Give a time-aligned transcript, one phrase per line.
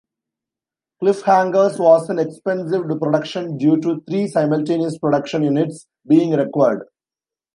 [1.03, 6.87] "Cliffhangers" was an expensive production due to three simultaneous production units being required.